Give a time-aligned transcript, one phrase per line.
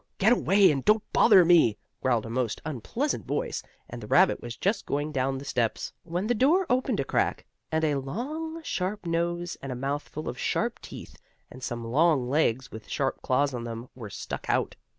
[0.17, 4.57] Get away and don't bother me!" growled a most unpleasant voice, and the rabbit was
[4.57, 9.05] just going down the steps, when the door opened a crack, and a long, sharp
[9.05, 11.17] nose and a mouth full of sharp teeth,
[11.51, 14.75] and some long legs with sharp claws on them, were stuck out.